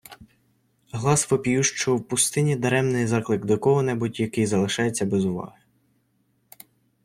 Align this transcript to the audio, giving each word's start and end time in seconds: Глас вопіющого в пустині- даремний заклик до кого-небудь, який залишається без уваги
Глас 0.93 1.31
вопіющого 1.31 1.97
в 1.97 2.03
пустині- 2.07 2.55
даремний 2.55 3.07
заклик 3.07 3.45
до 3.45 3.57
кого-небудь, 3.57 4.19
який 4.19 4.45
залишається 4.45 5.05
без 5.05 5.25
уваги 5.25 5.57